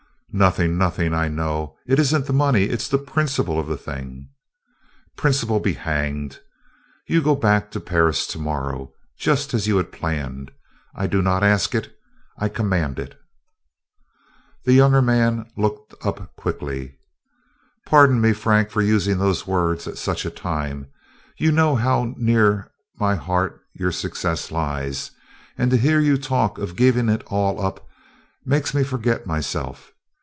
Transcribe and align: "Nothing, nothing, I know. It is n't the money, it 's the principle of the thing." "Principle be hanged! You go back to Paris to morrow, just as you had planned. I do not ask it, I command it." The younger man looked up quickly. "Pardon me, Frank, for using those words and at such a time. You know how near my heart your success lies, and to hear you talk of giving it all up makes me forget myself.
"Nothing, 0.33 0.77
nothing, 0.77 1.13
I 1.13 1.27
know. 1.27 1.75
It 1.85 1.99
is 1.99 2.15
n't 2.15 2.25
the 2.25 2.31
money, 2.31 2.63
it 2.69 2.79
's 2.79 2.87
the 2.87 2.97
principle 2.97 3.59
of 3.59 3.67
the 3.67 3.75
thing." 3.75 4.29
"Principle 5.17 5.59
be 5.59 5.73
hanged! 5.73 6.39
You 7.05 7.21
go 7.21 7.35
back 7.35 7.69
to 7.71 7.81
Paris 7.81 8.25
to 8.27 8.39
morrow, 8.39 8.93
just 9.19 9.53
as 9.53 9.67
you 9.67 9.75
had 9.75 9.91
planned. 9.91 10.51
I 10.95 11.05
do 11.05 11.21
not 11.21 11.43
ask 11.43 11.75
it, 11.75 11.93
I 12.37 12.47
command 12.47 12.97
it." 12.97 13.19
The 14.63 14.71
younger 14.71 15.01
man 15.01 15.51
looked 15.57 15.95
up 16.01 16.33
quickly. 16.37 16.97
"Pardon 17.85 18.21
me, 18.21 18.31
Frank, 18.31 18.69
for 18.71 18.81
using 18.81 19.17
those 19.17 19.45
words 19.45 19.85
and 19.85 19.91
at 19.95 19.99
such 19.99 20.23
a 20.25 20.29
time. 20.31 20.87
You 21.39 21.51
know 21.51 21.75
how 21.75 22.13
near 22.15 22.71
my 22.95 23.15
heart 23.15 23.59
your 23.73 23.91
success 23.91 24.49
lies, 24.49 25.11
and 25.57 25.69
to 25.71 25.75
hear 25.77 25.99
you 25.99 26.17
talk 26.17 26.57
of 26.57 26.77
giving 26.77 27.09
it 27.09 27.21
all 27.27 27.59
up 27.59 27.85
makes 28.45 28.73
me 28.73 28.85
forget 28.85 29.27
myself. 29.27 29.89